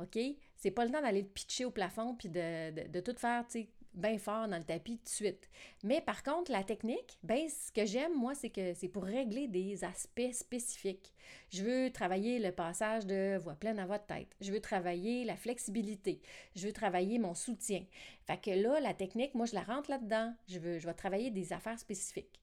OK? 0.00 0.18
C'est 0.56 0.70
pas 0.70 0.84
le 0.84 0.90
temps 0.90 1.02
d'aller 1.02 1.22
le 1.22 1.28
pitcher 1.28 1.64
au 1.64 1.70
plafond 1.70 2.14
puis 2.14 2.28
de, 2.28 3.00
tout 3.00 3.16
faire, 3.16 3.44
tu 3.46 3.60
sais, 3.60 3.68
bien 3.94 4.18
fort 4.18 4.48
dans 4.48 4.58
le 4.58 4.64
tapis 4.64 4.98
tout 4.98 5.04
de 5.04 5.08
suite. 5.08 5.48
Mais 5.82 6.00
par 6.00 6.22
contre, 6.22 6.52
la 6.52 6.62
technique, 6.62 7.18
ben 7.22 7.48
ce 7.48 7.72
que 7.72 7.84
j'aime, 7.84 8.14
moi, 8.14 8.34
c'est 8.34 8.50
que 8.50 8.74
c'est 8.74 8.88
pour 8.88 9.04
régler 9.04 9.48
des 9.48 9.84
aspects 9.84 10.32
spécifiques. 10.32 11.12
Je 11.50 11.64
veux 11.64 11.90
travailler 11.90 12.38
le 12.38 12.52
passage 12.52 13.06
de 13.06 13.36
voix 13.38 13.54
pleine 13.54 13.78
à 13.78 13.86
voix 13.86 13.98
de 13.98 14.06
tête. 14.06 14.34
Je 14.40 14.52
veux 14.52 14.60
travailler 14.60 15.24
la 15.24 15.36
flexibilité. 15.36 16.20
Je 16.54 16.66
veux 16.66 16.72
travailler 16.72 17.18
mon 17.18 17.34
soutien. 17.34 17.84
Fait 18.26 18.40
que 18.40 18.50
là, 18.50 18.80
la 18.80 18.94
technique, 18.94 19.34
moi, 19.34 19.46
je 19.46 19.54
la 19.54 19.62
rentre 19.62 19.90
là-dedans. 19.90 20.34
Je 20.48 20.58
veux, 20.58 20.78
je 20.78 20.86
vais 20.86 20.94
travailler 20.94 21.30
des 21.30 21.52
affaires 21.52 21.78
spécifiques. 21.78 22.40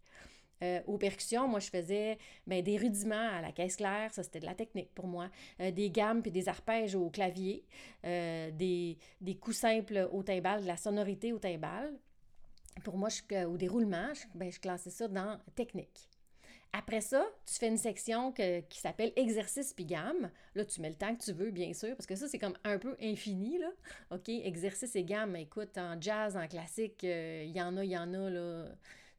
Euh, 0.63 0.81
aux 0.87 0.97
percussions, 0.97 1.47
moi, 1.47 1.59
je 1.59 1.69
faisais 1.69 2.17
ben, 2.47 2.63
des 2.63 2.77
rudiments 2.77 3.29
à 3.37 3.41
la 3.41 3.51
caisse 3.51 3.75
claire, 3.75 4.13
ça 4.13 4.23
c'était 4.23 4.39
de 4.39 4.45
la 4.45 4.55
technique 4.55 4.93
pour 4.93 5.07
moi. 5.07 5.29
Euh, 5.59 5.71
des 5.71 5.89
gammes 5.89 6.21
puis 6.21 6.31
des 6.31 6.47
arpèges 6.47 6.95
au 6.95 7.09
clavier, 7.09 7.65
euh, 8.05 8.51
des, 8.51 8.97
coups 9.41 9.57
simples 9.57 10.07
au 10.11 10.23
timbal, 10.23 10.61
de 10.61 10.67
la 10.67 10.77
sonorité 10.77 11.33
au 11.33 11.39
timbal. 11.39 11.93
Pour 12.83 12.97
moi, 12.97 13.09
des 13.29 13.67
roulements, 13.67 14.13
je, 14.13 14.25
ben, 14.33 14.51
je 14.51 14.59
classais 14.59 14.89
ça 14.89 15.07
dans 15.07 15.39
technique. 15.55 16.09
Après 16.73 16.99
ça, 16.99 17.25
tu 17.45 17.53
fais 17.53 17.69
une 17.69 17.77
section 17.77 18.33
qui 18.33 18.79
s'appelle 18.79 19.13
exercice 19.15 19.73
puis 19.73 19.85
gamme. 19.85 20.29
Là, 20.55 20.65
tu 20.65 20.81
mets 20.81 20.89
le 20.89 20.95
temps 20.95 21.15
que 21.15 21.23
tu 21.23 21.31
veux, 21.31 21.49
bien 21.49 21.71
sûr, 21.71 21.95
parce 21.95 22.05
que 22.05 22.17
ça, 22.17 22.27
c'est 22.27 22.37
comme 22.37 22.57
un 22.65 22.77
peu 22.77 22.97
infini, 23.01 23.57
là. 23.57 23.69
OK, 24.11 24.27
exercice 24.27 24.93
et 24.97 25.05
gamme, 25.05 25.37
écoute, 25.37 25.77
en 25.77 25.95
jazz, 26.01 26.35
en 26.35 26.45
classique, 26.49 27.03
il 27.03 27.55
y 27.55 27.61
en 27.61 27.77
a, 27.77 27.85
il 27.85 27.91
y 27.91 27.97
en 27.97 28.13
a, 28.13 28.65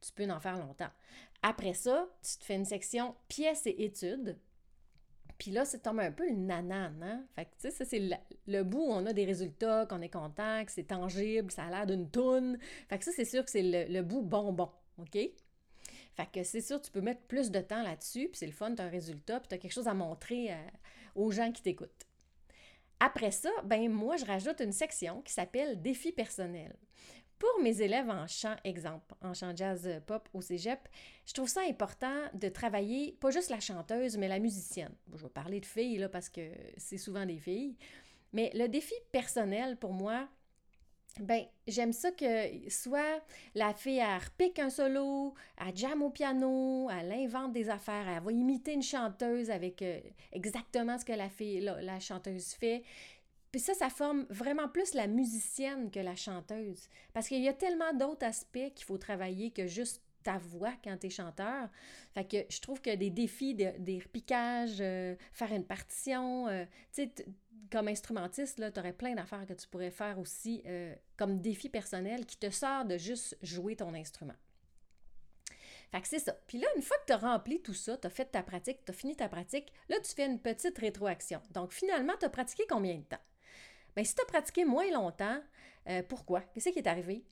tu 0.01 0.13
peux 0.13 0.31
en 0.31 0.41
faire 0.41 0.59
longtemps. 0.59 0.91
Après 1.43 1.75
ça, 1.75 2.09
tu 2.23 2.39
te 2.39 2.45
fais 2.45 2.57
une 2.57 2.65
section 2.65 3.15
pièces 3.29 3.67
et 3.67 3.85
études. 3.85 4.39
Puis 5.39 5.51
là, 5.51 5.65
c'est 5.65 5.87
un 5.87 6.13
peu 6.13 6.27
le 6.29 6.35
nanan, 6.35 7.03
hein? 7.03 7.25
Fait 7.35 7.45
que, 7.45 7.51
tu 7.51 7.57
sais, 7.59 7.71
ça, 7.71 7.85
c'est 7.85 8.11
le, 8.47 8.63
bout 8.63 8.81
où 8.81 8.91
on 8.91 9.05
a 9.05 9.13
des 9.13 9.27
résultats, 9.27 9.87
qu'on 9.87 10.01
est 10.01 10.09
content, 10.09 10.65
que 10.65 10.73
c'est 10.73 10.85
tangible, 10.85 11.51
ça 11.51 11.65
a 11.65 11.71
l'air 11.71 11.87
d'une 11.87 12.11
toune. 12.11 12.59
Fait 12.89 12.99
que 12.99 13.05
ça, 13.05 13.11
c'est 13.15 13.27
sûr 13.27 13.45
que 13.45 13.51
c'est 13.51 13.87
le, 13.89 14.03
bout 14.03 14.23
bonbon, 14.23 14.71
OK? 14.99 15.13
Fait 15.13 16.29
que 16.33 16.43
c'est 16.43 16.63
sûr, 16.63 16.81
tu 16.81 16.91
peux 16.91 17.03
mettre 17.03 17.21
plus 17.23 17.51
de 17.51 17.61
temps 17.61 17.83
là-dessus, 17.83 18.29
puis 18.29 18.37
c'est 18.37 18.47
le 18.47 18.53
fun, 18.53 18.75
tu 18.75 18.81
as 18.81 18.87
un 18.87 18.91
résultat, 18.91 19.41
puis 19.41 19.49
tu 19.49 19.55
as 19.55 19.59
quelque 19.59 19.75
chose 19.75 19.89
à 19.89 19.95
montrer 19.95 20.53
euh, 20.53 20.57
aux 21.15 21.31
gens 21.31 21.53
qui 21.53 21.63
t'écoutent. 21.63 22.07
Après 22.99 23.31
ça, 23.31 23.51
ben 23.65 23.91
moi, 23.93 24.17
je 24.17 24.25
rajoute 24.25 24.61
une 24.61 24.73
section 24.73 25.21
qui 25.21 25.35
s'appelle 25.35 25.83
défi 25.83 26.13
personnel. 26.13 26.75
Pour 27.39 27.61
mes 27.63 27.83
élèves 27.83 28.09
en 28.09 28.27
chant, 28.27 28.57
exemple, 28.65 29.15
en 29.21 29.35
chant 29.35 29.55
jazz 29.55 29.89
pop 30.07 30.29
au 30.33 30.41
cégep, 30.41 30.89
je 31.27 31.35
trouve 31.35 31.49
ça 31.49 31.61
important 31.69 32.23
de 32.33 32.49
travailler 32.49 33.13
pas 33.21 33.31
juste 33.31 33.51
la 33.51 33.61
chanteuse, 33.61 34.17
mais 34.17 34.29
la 34.29 34.39
musicienne. 34.39 34.95
je 35.15 35.23
vais 35.23 35.29
parler 35.29 35.61
de 35.61 35.67
filles, 35.67 35.99
là, 35.99 36.09
parce 36.09 36.31
que 36.31 36.51
c'est 36.79 36.99
souvent 36.99 37.27
des 37.27 37.39
filles. 37.39 37.77
Mais 38.33 38.51
le 38.55 38.69
défi 38.69 38.95
personnel, 39.13 39.77
pour 39.77 39.93
moi, 39.93 40.29
ben, 41.21 41.45
j'aime 41.67 41.93
ça 41.93 42.11
que 42.11 42.69
soit 42.69 43.23
la 43.55 43.73
fille, 43.73 43.99
elle 43.99 44.23
repique 44.23 44.59
un 44.59 44.69
solo, 44.69 45.35
elle 45.59 45.75
jamme 45.77 46.03
au 46.03 46.11
piano, 46.11 46.91
elle 46.91 47.13
invente 47.13 47.53
des 47.53 47.71
affaires, 47.71 48.07
elle 48.07 48.23
va 48.23 48.33
imiter 48.33 48.75
une 48.75 48.83
chanteuse 48.83 49.51
avec 49.51 49.81
euh, 49.81 49.99
exactement 50.33 50.99
ce 50.99 51.05
que 51.05 51.13
la 51.15 51.31
fille, 51.31 51.61
la 51.61 52.01
chanteuse 52.01 52.53
fait. 52.53 52.83
Puis 53.57 53.63
ça, 53.63 53.73
ça 53.73 53.89
forme 53.89 54.27
vraiment 54.29 54.69
plus 54.69 54.93
la 54.93 55.07
musicienne 55.07 55.91
que 55.91 55.99
la 55.99 56.15
chanteuse. 56.15 56.91
Parce 57.15 57.27
qu'il 57.27 57.41
y 57.41 57.49
a 57.49 57.55
tellement 57.55 57.95
d'autres 57.95 58.27
aspects 58.27 58.75
qu'il 58.75 58.85
faut 58.85 58.99
travailler 58.99 59.51
que 59.51 59.67
juste 59.67 60.03
ta 60.23 60.37
voix 60.37 60.75
quand 60.85 60.95
tu 60.99 61.07
es 61.07 61.09
chanteur. 61.09 61.71
Fait 62.13 62.27
que 62.27 62.37
je 62.51 62.61
trouve 62.61 62.83
que 62.83 62.95
des 62.95 63.09
défis, 63.09 63.55
des 63.55 63.99
repiquages, 63.99 64.83
euh, 64.83 65.17
faire 65.33 65.53
une 65.53 65.65
partition, 65.65 66.49
euh, 66.49 66.67
tu 66.93 67.05
sais, 67.05 67.15
comme 67.73 67.89
instrumentiste, 67.89 68.63
tu 68.75 68.79
aurais 68.79 68.93
plein 68.93 69.15
d'affaires 69.15 69.47
que 69.47 69.55
tu 69.55 69.67
pourrais 69.69 69.91
faire 69.91 70.19
aussi 70.19 70.61
euh, 70.67 70.95
comme 71.17 71.41
défi 71.41 71.71
personnel 71.71 72.27
qui 72.27 72.37
te 72.37 72.51
sort 72.51 72.85
de 72.85 72.99
juste 72.99 73.39
jouer 73.41 73.75
ton 73.75 73.95
instrument. 73.95 74.37
Fait 75.93 76.03
que 76.03 76.09
c'est 76.09 76.19
ça. 76.19 76.35
Puis 76.47 76.59
là, 76.59 76.69
une 76.77 76.83
fois 76.83 76.99
que 76.99 77.07
tu 77.07 77.13
as 77.15 77.17
rempli 77.17 77.63
tout 77.63 77.73
ça, 77.73 77.97
tu 77.97 78.07
as 78.07 78.11
fait 78.11 78.27
ta 78.27 78.43
pratique, 78.43 78.85
tu 78.85 78.91
as 78.91 78.95
fini 78.95 79.17
ta 79.17 79.31
pratique, 79.31 79.73
là, 79.89 79.97
tu 80.01 80.13
fais 80.13 80.27
une 80.27 80.41
petite 80.41 80.77
rétroaction. 80.77 81.41
Donc, 81.53 81.73
finalement, 81.73 82.13
tu 82.21 82.27
as 82.27 82.29
pratiqué 82.29 82.67
combien 82.69 82.97
de 82.97 83.05
temps? 83.05 83.17
Bien, 83.97 84.05
si 84.05 84.15
tu 84.15 84.21
as 84.21 84.27
pratiqué 84.27 84.67
moins 84.67 84.91
longtemps, 84.91 85.41
euh, 85.89 86.03
pourquoi? 86.07 86.43
Qu'est-ce 86.53 86.69
qui 86.69 86.79
est 86.79 86.87
arrivé? 86.87 87.25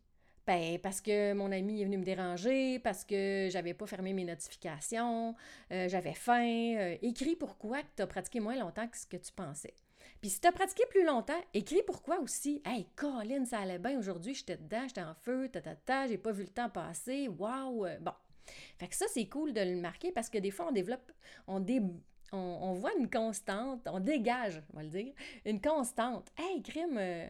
Ben, 0.47 0.79
parce 0.79 1.03
que 1.03 1.35
mon 1.35 1.53
ami 1.53 1.83
est 1.83 1.85
venu 1.85 1.99
me 1.99 2.05
déranger, 2.05 2.79
parce 2.79 3.05
que 3.05 3.49
j'avais 3.51 3.75
pas 3.75 3.87
fermé 3.87 4.15
mes 4.15 4.25
notifications, 4.25 5.35
euh, 5.73 5.89
j'avais 5.91 6.15
faim. 6.15 6.97
écris 7.03 7.37
pourquoi 7.37 7.79
tu 7.97 8.03
as 8.03 8.07
pratiqué 8.07 8.41
moins 8.41 8.57
longtemps 8.57 8.89
que 8.89 8.97
ce 8.97 9.07
que 9.07 9.19
tu 9.19 9.31
pensais. 9.33 9.75
Puis 10.23 10.31
si 10.31 10.41
tu 10.41 10.49
as 10.49 10.53
pratiqué 10.53 10.85
plus 10.89 11.05
longtemps, 11.05 11.41
écris 11.53 11.83
pourquoi 11.87 12.19
aussi. 12.21 12.63
Hey, 12.65 12.87
Colin, 12.97 13.45
ça 13.45 13.59
allait 13.59 13.79
bien 13.79 13.99
aujourd'hui, 13.99 14.35
j'étais 14.35 14.57
dedans, 14.57 14.89
j'étais 14.89 15.03
en 15.03 15.15
feu, 15.15 15.51
ta 15.51 15.61
ta 15.61 15.77
ta, 15.77 16.07
j'ai 16.07 16.19
pas 16.19 16.33
vu 16.33 16.45
le 16.45 16.49
temps 16.49 16.71
passer, 16.71 17.29
waouh! 17.29 17.87
Bon. 18.01 18.13
Fait 18.79 18.89
que 18.89 18.97
ça, 18.97 19.07
c'est 19.11 19.27
cool 19.27 19.53
de 19.53 19.61
le 19.61 19.77
marquer 19.77 20.13
parce 20.13 20.31
que 20.31 20.39
des 20.39 20.51
fois, 20.51 20.69
on 20.69 20.73
développe, 20.73 21.13
on, 21.47 21.61
on, 22.35 22.73
voit 22.75 22.95
une 22.99 23.09
constante, 23.09 23.87
on 23.87 24.01
dégage, 24.01 24.63
on 24.73 24.77
va 24.77 24.83
le 24.83 24.91
dire, 24.91 25.13
une 25.45 25.61
constante. 25.61 26.31
Hey, 26.37 26.63
crime, 26.63 26.97
euh, 26.99 27.29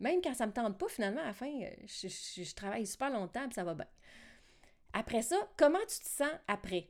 même 0.00 0.20
quand 0.22 0.34
ça 0.34 0.46
me 0.46 0.52
tente 0.52 0.78
pas, 0.78 0.88
finalement, 0.88 1.22
à 1.22 1.26
la 1.26 1.34
fin, 1.34 1.50
euh, 1.50 1.70
je, 1.86 2.08
je 2.08 2.54
travaille 2.54 2.86
super 2.86 3.10
longtemps 3.10 3.48
et 3.48 3.52
ça 3.52 3.64
va 3.64 3.74
bien. 3.74 3.86
Après 4.92 5.22
ça, 5.22 5.36
comment 5.56 5.80
tu 5.80 5.98
te 5.98 6.08
sens 6.08 6.32
après? 6.46 6.88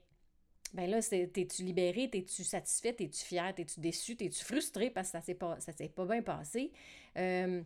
ben 0.74 0.90
là, 0.90 1.00
t'es-tu 1.00 1.62
libéré, 1.62 2.10
t'es-tu 2.10 2.42
satisfait, 2.42 2.92
t'es-tu 2.92 3.24
fier, 3.24 3.54
t'es-tu 3.54 3.78
déçu, 3.78 4.16
t'es-tu 4.16 4.44
frustré? 4.44 4.90
Parce 4.90 5.08
que 5.08 5.12
ça 5.12 5.20
s'est 5.20 5.34
pas, 5.34 5.56
pas 5.94 6.04
bien 6.04 6.22
passé. 6.22 6.72
Euh, 7.16 7.62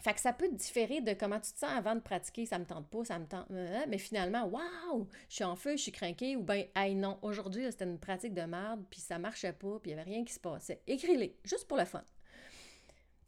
fait 0.00 0.14
que 0.14 0.20
ça 0.20 0.32
peut 0.32 0.48
différer 0.48 1.00
de 1.00 1.12
comment 1.12 1.38
tu 1.38 1.52
te 1.52 1.58
sens 1.58 1.70
avant 1.70 1.94
de 1.94 2.00
pratiquer, 2.00 2.46
ça 2.46 2.58
me 2.58 2.64
tente 2.64 2.88
pas, 2.88 3.04
ça 3.04 3.18
me 3.18 3.26
tente. 3.26 3.46
Euh, 3.50 3.84
mais 3.88 3.98
finalement, 3.98 4.46
waouh, 4.46 5.06
je 5.28 5.36
suis 5.36 5.44
en 5.44 5.54
feu, 5.54 5.76
je 5.76 5.82
suis 5.82 5.92
craqué, 5.92 6.34
ou 6.36 6.42
bien, 6.42 6.64
hey 6.74 6.94
non, 6.94 7.18
aujourd'hui, 7.22 7.64
c'était 7.70 7.84
une 7.84 7.98
pratique 7.98 8.34
de 8.34 8.42
merde, 8.42 8.84
puis 8.90 9.00
ça 9.00 9.18
marchait 9.18 9.52
pas, 9.52 9.78
puis 9.80 9.90
il 9.90 9.94
n'y 9.94 10.00
avait 10.00 10.10
rien 10.10 10.24
qui 10.24 10.32
se 10.32 10.40
passait. 10.40 10.82
Écris-les, 10.86 11.36
juste 11.44 11.68
pour 11.68 11.78
le 11.78 11.84
fun. 11.84 12.02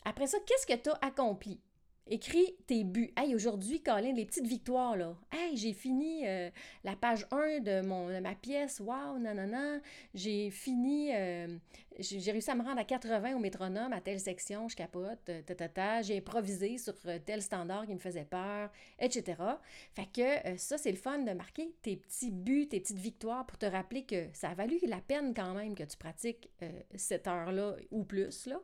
Après 0.05 0.27
ça, 0.27 0.39
qu'est-ce 0.45 0.67
que 0.67 0.81
tu 0.81 0.91
as 0.91 0.99
accompli? 1.01 1.61
Écris 2.07 2.55
tes 2.67 2.85
buts. 2.85 3.11
Hey, 3.17 3.35
aujourd'hui, 3.35 3.81
Colin, 3.81 4.13
les 4.13 4.27
petites 4.27 4.47
victoires, 4.47 4.95
là. 4.95 5.17
Hey, 5.33 5.57
j'ai 5.57 5.73
fini 5.73 6.29
euh, 6.29 6.51
la 6.85 6.97
page 6.97 7.27
1 7.31 7.61
de, 7.61 7.81
mon, 7.81 8.21
ma 8.21 8.35
pièce. 8.35 8.79
Waouh, 8.79 9.19
nanana. 9.19 9.81
J'ai 10.13 10.51
fini, 10.51 11.15
euh, 11.15 11.57
j'ai 11.99 12.31
réussi 12.31 12.51
à 12.51 12.57
me 12.57 12.63
rendre 12.63 12.79
à 12.79 12.85
80 12.85 13.37
au 13.37 13.39
métronome 13.39 13.95
à 13.95 14.03
telle 14.03 14.21
section, 14.21 14.69
je 14.69 14.77
capote, 14.77 15.31
euh, 15.31 15.41
ta, 15.43 16.03
J'ai 16.03 16.19
improvisé 16.19 16.77
sur 16.77 16.93
tel 17.25 17.41
standard 17.41 17.87
qui 17.87 17.95
me 17.95 17.99
faisait 17.99 18.27
peur, 18.27 18.71
etc. 18.99 19.39
Fait 19.95 20.09
que 20.13 20.59
ça, 20.59 20.77
c'est 20.77 20.91
le 20.91 20.99
fun 20.99 21.21
de 21.21 21.33
marquer 21.33 21.73
tes 21.81 21.97
petits 21.97 22.31
buts, 22.31 22.69
tes 22.69 22.81
petites 22.81 22.99
victoires 22.99 23.47
pour 23.47 23.57
te 23.57 23.65
rappeler 23.65 24.05
que 24.05 24.27
ça 24.35 24.51
a 24.51 24.55
valu 24.55 24.79
la 24.87 25.01
peine 25.01 25.33
quand 25.33 25.55
même 25.55 25.75
que 25.75 25.85
tu 25.85 25.97
pratiques 25.97 26.51
cette 26.97 27.27
heure-là 27.27 27.77
ou 27.91 28.05
plus, 28.05 28.47
là. 28.47 28.61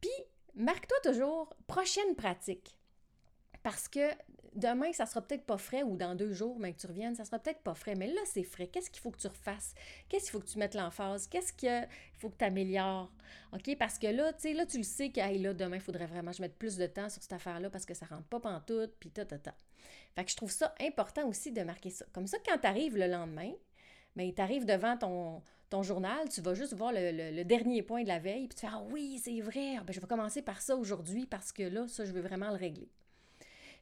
Puis, 0.00 0.10
marque-toi 0.54 0.98
toujours 1.02 1.54
prochaine 1.66 2.14
pratique. 2.14 2.76
Parce 3.62 3.88
que 3.88 4.10
demain, 4.54 4.92
ça 4.92 5.06
sera 5.06 5.22
peut-être 5.22 5.44
pas 5.44 5.58
frais 5.58 5.82
ou 5.82 5.96
dans 5.96 6.14
deux 6.14 6.32
jours, 6.32 6.58
mais 6.58 6.72
que 6.72 6.80
tu 6.80 6.86
reviennes, 6.86 7.14
ça 7.14 7.24
sera 7.24 7.38
peut-être 7.38 7.60
pas 7.60 7.74
frais. 7.74 7.94
Mais 7.94 8.06
là, 8.06 8.20
c'est 8.24 8.42
frais. 8.42 8.66
Qu'est-ce 8.66 8.90
qu'il 8.90 9.00
faut 9.00 9.10
que 9.10 9.18
tu 9.18 9.26
refasses? 9.26 9.74
Qu'est-ce 10.08 10.24
qu'il 10.24 10.32
faut 10.32 10.40
que 10.40 10.50
tu 10.50 10.58
mettes 10.58 10.74
l'emphase? 10.74 11.26
Qu'est-ce 11.26 11.52
qu'il 11.52 11.88
faut 12.18 12.30
que 12.30 12.38
tu 12.38 12.44
améliores? 12.44 13.12
OK? 13.52 13.76
Parce 13.78 13.98
que 13.98 14.06
là, 14.06 14.32
tu 14.32 14.40
sais, 14.40 14.52
là, 14.54 14.66
tu 14.66 14.78
le 14.78 14.82
sais 14.82 15.10
que 15.10 15.20
là, 15.20 15.54
demain, 15.54 15.76
il 15.76 15.82
faudrait 15.82 16.06
vraiment 16.06 16.30
que 16.30 16.38
je 16.38 16.42
mette 16.42 16.56
plus 16.56 16.76
de 16.76 16.86
temps 16.86 17.08
sur 17.08 17.22
cette 17.22 17.32
affaire-là 17.32 17.70
parce 17.70 17.86
que 17.86 17.94
ça 17.94 18.06
rentre 18.06 18.24
pas 18.24 18.40
pantoute, 18.40 18.94
puis 18.98 19.10
ta, 19.10 19.24
ta, 19.24 19.38
ta. 19.38 19.54
Fait 20.14 20.24
que 20.24 20.30
je 20.30 20.36
trouve 20.36 20.50
ça 20.50 20.74
important 20.80 21.26
aussi 21.28 21.52
de 21.52 21.62
marquer 21.62 21.90
ça. 21.90 22.04
Comme 22.12 22.26
ça, 22.26 22.38
quand 22.44 22.58
tu 22.58 22.66
arrives 22.66 22.96
le 22.96 23.06
lendemain, 23.06 23.52
mais 24.16 24.32
tu 24.34 24.42
arrives 24.42 24.64
devant 24.64 24.96
ton, 24.96 25.42
ton 25.70 25.82
journal, 25.82 26.28
tu 26.28 26.40
vas 26.40 26.54
juste 26.54 26.74
voir 26.74 26.92
le, 26.92 27.42
dernier 27.44 27.82
point 27.82 28.02
de 28.02 28.08
la 28.08 28.18
veille, 28.18 28.48
puis 28.48 28.56
tu 28.56 28.60
fais 28.62 28.72
Ah 28.72 28.82
oui, 28.90 29.20
c'est 29.22 29.40
vrai, 29.40 29.76
ah, 29.78 29.84
ben, 29.84 29.92
je 29.92 30.00
vais 30.00 30.06
commencer 30.06 30.42
par 30.42 30.60
ça 30.60 30.76
aujourd'hui 30.76 31.26
parce 31.26 31.52
que 31.52 31.62
là, 31.62 31.86
ça, 31.88 32.04
je 32.04 32.12
veux 32.12 32.20
vraiment 32.20 32.50
le 32.50 32.56
régler. 32.56 32.88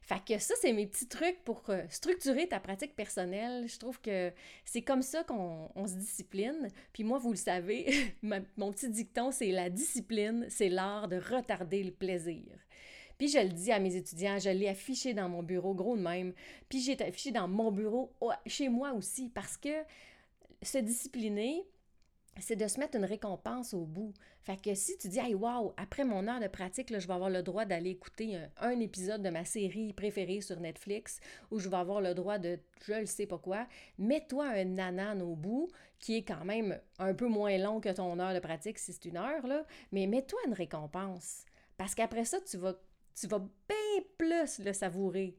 Fait 0.01 0.23
que 0.25 0.39
ça, 0.39 0.53
c'est 0.61 0.71
mes 0.71 0.87
petits 0.87 1.07
trucs 1.07 1.43
pour 1.43 1.61
euh, 1.69 1.83
structurer 1.89 2.47
ta 2.47 2.59
pratique 2.59 2.95
personnelle. 2.95 3.67
Je 3.67 3.77
trouve 3.77 3.99
que 3.99 4.31
c'est 4.65 4.81
comme 4.81 5.01
ça 5.01 5.23
qu'on 5.23 5.69
se 5.85 5.95
discipline. 5.95 6.69
Puis 6.93 7.03
moi, 7.03 7.19
vous 7.19 7.31
le 7.31 7.37
savez, 7.37 8.15
mon 8.57 8.71
petit 8.71 8.89
dicton, 8.89 9.31
c'est 9.31 9.51
la 9.51 9.69
discipline, 9.69 10.45
c'est 10.49 10.69
l'art 10.69 11.09
de 11.09 11.17
retarder 11.17 11.83
le 11.83 11.91
plaisir. 11.91 12.45
Puis 13.17 13.27
je 13.27 13.39
le 13.39 13.49
dis 13.49 13.71
à 13.71 13.79
mes 13.79 13.95
étudiants, 13.95 14.39
je 14.39 14.49
l'ai 14.49 14.69
affiché 14.69 15.13
dans 15.13 15.27
mon 15.27 15.43
bureau, 15.43 15.73
gros 15.73 15.97
de 15.97 16.01
même. 16.01 16.33
Puis 16.69 16.79
j'ai 16.79 16.99
affiché 17.03 17.31
dans 17.31 17.47
mon 17.47 17.71
bureau, 17.71 18.11
chez 18.45 18.69
moi 18.69 18.93
aussi, 18.93 19.29
parce 19.29 19.57
que 19.57 19.83
se 20.63 20.77
discipliner, 20.77 21.65
c'est 22.41 22.55
de 22.55 22.67
se 22.67 22.79
mettre 22.79 22.97
une 22.97 23.05
récompense 23.05 23.73
au 23.73 23.85
bout. 23.85 24.13
Fait 24.41 24.61
que 24.61 24.73
si 24.75 24.97
tu 24.97 25.07
dis, 25.07 25.19
hey, 25.19 25.35
wow, 25.35 25.73
après 25.77 26.03
mon 26.03 26.27
heure 26.27 26.39
de 26.39 26.47
pratique, 26.47 26.89
je 26.97 27.07
vais 27.07 27.13
avoir 27.13 27.29
le 27.29 27.43
droit 27.43 27.65
d'aller 27.65 27.91
écouter 27.91 28.39
un, 28.57 28.79
épisode 28.79 29.21
de 29.21 29.29
ma 29.29 29.45
série 29.45 29.93
préférée 29.93 30.41
sur 30.41 30.59
Netflix, 30.59 31.19
ou 31.51 31.59
je 31.59 31.69
vais 31.69 31.77
avoir 31.77 32.01
le 32.01 32.13
droit 32.13 32.37
de 32.37 32.59
je 32.85 32.93
ne 32.93 33.05
sais 33.05 33.25
pas 33.25 33.37
quoi, 33.37 33.67
mets-toi 33.97 34.45
un 34.47 34.65
nanan 34.65 35.21
au 35.21 35.35
bout, 35.35 35.69
qui 35.99 36.17
est 36.17 36.23
quand 36.23 36.45
même 36.45 36.79
un 36.97 37.13
peu 37.13 37.27
moins 37.27 37.57
long 37.57 37.81
que 37.81 37.89
ton 37.89 38.19
heure 38.19 38.33
de 38.33 38.39
pratique 38.39 38.79
si 38.79 38.93
c'est 38.93 39.05
une 39.05 39.17
heure, 39.17 39.45
là, 39.45 39.65
mais 39.91 40.07
mets-toi 40.07 40.39
une 40.47 40.53
récompense. 40.53 41.43
Parce 41.77 41.95
qu'après 41.95 42.25
ça, 42.25 42.39
tu 42.41 42.57
vas 42.57 42.75
tu 43.19 43.27
vas 43.27 43.39
bien 43.39 44.03
plus 44.17 44.59
le 44.59 44.71
savourer. 44.71 45.35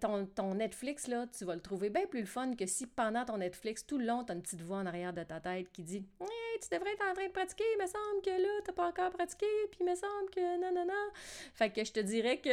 Ton, 0.00 0.54
Netflix, 0.54 1.08
là, 1.08 1.26
tu 1.26 1.44
vas 1.44 1.54
le 1.54 1.60
trouver 1.60 1.90
bien 1.90 2.06
plus 2.06 2.20
le 2.20 2.26
fun 2.26 2.54
que 2.54 2.66
si 2.66 2.86
pendant 2.86 3.24
ton 3.24 3.38
Netflix, 3.38 3.84
tout 3.84 3.98
le 3.98 4.06
long, 4.06 4.22
tu 4.24 4.30
as 4.30 4.36
une 4.36 4.42
petite 4.42 4.62
voix 4.62 4.78
en 4.78 4.86
arrière 4.86 5.12
de 5.12 5.24
ta 5.24 5.40
tête 5.40 5.72
qui 5.72 5.82
dit 5.82 6.04
Tu 6.20 6.68
devrais 6.70 6.92
être 6.92 7.04
en 7.04 7.14
train 7.14 7.26
de 7.26 7.32
pratiquer, 7.32 7.64
il 7.74 7.82
me 7.82 7.86
semble 7.86 8.22
que 8.24 8.30
là, 8.30 8.48
tu 8.64 8.72
pas 8.72 8.88
encore 8.88 9.10
pratiqué, 9.10 9.46
puis 9.70 9.80
il 9.80 9.86
me 9.86 9.94
semble 9.94 10.30
que 10.30 10.60
non, 10.60 10.72
non, 10.72 10.86
non. 10.86 11.12
Fait 11.54 11.70
que 11.70 11.84
je 11.84 11.92
te 11.92 12.00
dirais 12.00 12.38
que 12.38 12.50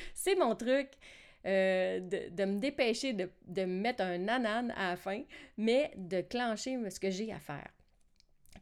c'est 0.14 0.36
mon 0.36 0.54
truc. 0.54 0.88
Euh, 1.44 2.00
de, 2.00 2.44
me 2.44 2.58
dépêcher 2.58 3.12
de, 3.12 3.30
de 3.46 3.62
me 3.62 3.80
mettre 3.80 4.02
un 4.02 4.18
nanan 4.18 4.72
à 4.76 4.90
la 4.90 4.96
fin, 4.96 5.22
mais 5.56 5.92
de 5.96 6.20
clencher 6.22 6.76
ce 6.90 6.98
que 6.98 7.08
j'ai 7.08 7.32
à 7.32 7.38
faire. 7.38 7.68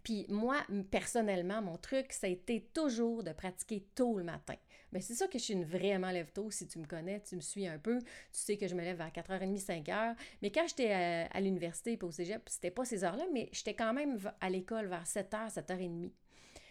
Puis 0.03 0.27
moi, 0.29 0.57
personnellement, 0.91 1.63
mon 1.63 1.77
truc, 1.77 2.13
ça 2.13 2.27
a 2.27 2.31
été 2.31 2.69
toujours 2.73 3.23
de 3.23 3.33
pratiquer 3.33 3.87
tôt 3.95 4.19
le 4.19 4.25
matin. 4.25 4.57
Mais 4.93 5.01
c'est 5.01 5.15
ça 5.15 5.27
que 5.27 5.39
je 5.39 5.45
suis 5.45 5.55
une 5.55 5.65
vraiment 5.65 6.11
lève 6.11 6.31
tôt. 6.33 6.51
Si 6.51 6.69
tu 6.69 6.79
me 6.79 6.87
connais, 6.87 7.21
tu 7.21 7.35
me 7.35 7.41
suis 7.41 7.67
un 7.67 7.79
peu, 7.79 7.99
tu 7.99 8.07
sais 8.33 8.57
que 8.57 8.69
je 8.69 8.77
me 8.77 8.83
lève 8.83 8.97
vers 8.97 9.11
4h30, 9.11 9.59
5h. 9.59 10.15
Mais 10.41 10.51
quand 10.51 10.67
j'étais 10.69 10.93
à, 10.93 11.41
l'université 11.41 11.95
et 11.95 12.05
au 12.05 12.13
cégep, 12.13 12.43
c'était 12.49 12.71
pas 12.71 12.85
ces 12.85 13.03
heures-là, 13.03 13.25
mais 13.33 13.49
j'étais 13.53 13.75
quand 13.75 13.93
même 13.93 14.19
à 14.41 14.51
l'école 14.51 14.87
vers 14.87 15.05
7h, 15.05 15.53
7h30. 15.53 16.11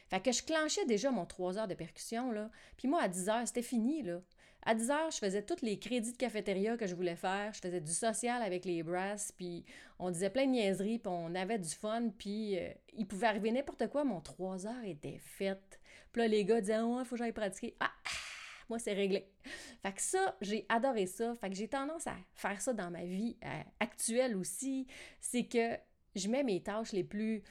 Fait 0.10 0.22
que 0.22 0.32
je 0.32 0.42
clenchais 0.44 0.86
déjà 0.86 1.12
mon 1.12 1.26
3 1.26 1.58
heures 1.58 1.68
de 1.68 1.74
percussion, 1.76 2.32
là. 2.32 2.50
Puis 2.78 2.88
moi, 2.88 3.02
à 3.02 3.10
10 3.10 3.28
h 3.28 3.46
c'était 3.48 3.62
fini, 3.62 4.04
là. 4.04 4.22
À 4.66 4.76
10 4.76 4.92
heures, 4.92 5.12
je 5.12 5.18
faisais 5.18 5.44
tous 5.44 5.62
les 5.62 5.78
crédits 5.78 6.14
de 6.14 6.18
cafétéria 6.18 6.78
que 6.78 6.88
je 6.88 6.96
voulais 6.96 7.18
faire. 7.18 7.54
Je 7.54 7.60
faisais 7.60 7.82
du 7.82 7.92
social 7.92 8.42
avec 8.42 8.64
les 8.64 8.82
brasses, 8.82 9.34
puis 9.34 9.66
on 10.00 10.10
disait 10.10 10.30
plein 10.30 10.46
de 10.46 10.52
niaiseries, 10.52 11.00
puis 11.00 11.12
on 11.14 11.36
avait 11.36 11.60
du 11.60 11.70
fun, 11.70 12.10
puis 12.18 12.58
euh, 12.58 12.70
il 12.94 13.06
pouvait 13.06 13.28
arriver 13.28 13.52
n'importe 13.52 13.88
quoi. 13.90 14.06
Mon 14.06 14.22
3 14.22 14.68
heures 14.68 14.84
était 14.86 15.20
faite. 15.20 15.82
Puis 16.14 16.22
là, 16.22 16.28
les 16.30 16.46
gars 16.46 16.62
disaient, 16.62 16.80
oh, 16.80 17.00
il 17.00 17.06
faut 17.06 17.16
que 17.16 17.20
j'aille 17.20 17.34
pratiquer. 17.34 17.76
Ah, 17.82 17.92
moi, 18.70 18.80
c'est 18.80 18.94
réglé. 18.94 19.28
Fait 19.82 19.92
que 19.92 20.02
ça, 20.02 20.38
j'ai 20.40 20.66
adoré 20.70 21.08
ça. 21.08 21.36
Fait 21.36 21.50
que 21.50 21.56
j'ai 21.56 21.68
tendance 21.68 22.08
à 22.08 22.16
faire 22.34 22.62
ça 22.62 22.72
dans 22.72 22.90
ma 22.90 23.04
vie 23.04 23.36
euh, 23.44 23.62
actuelle 23.82 24.38
aussi. 24.38 24.88
C'est 25.20 25.46
que 25.46 25.78
je 26.16 26.30
mets 26.30 26.44
mes 26.44 26.64
tâches 26.64 26.94
les 26.94 27.04
plus, 27.04 27.44